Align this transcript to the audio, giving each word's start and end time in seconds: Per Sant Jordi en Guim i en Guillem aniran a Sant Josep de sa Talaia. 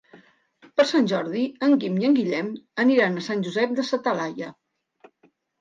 Per 0.79 0.85
Sant 0.91 1.09
Jordi 1.11 1.43
en 1.67 1.75
Guim 1.83 1.99
i 2.01 2.07
en 2.09 2.17
Guillem 2.21 2.49
aniran 2.85 3.21
a 3.23 3.27
Sant 3.29 3.47
Josep 3.49 3.77
de 3.81 3.87
sa 3.91 4.01
Talaia. 4.09 4.49